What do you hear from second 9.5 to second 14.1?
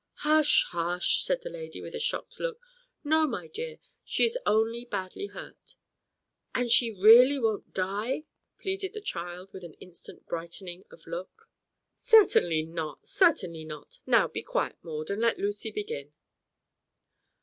with an instant brightening of look. "Certainly not, certainly not.